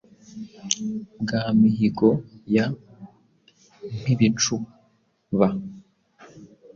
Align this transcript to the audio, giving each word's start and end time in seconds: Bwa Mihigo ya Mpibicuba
Bwa 1.21 1.41
Mihigo 1.59 2.09
ya 2.55 2.65
Mpibicuba 3.97 5.47